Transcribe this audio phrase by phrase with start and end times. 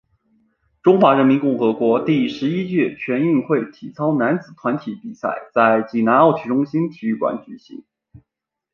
[0.81, 7.83] 中华人民共和国第十一届全运会体操男子团体比赛在济南奥体中心体育馆举行。